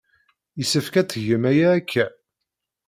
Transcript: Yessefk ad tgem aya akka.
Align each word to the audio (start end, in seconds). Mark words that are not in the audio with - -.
Yessefk 0.59 0.93
ad 0.95 1.07
tgem 1.07 1.43
aya 1.51 1.67
akka. 1.79 2.05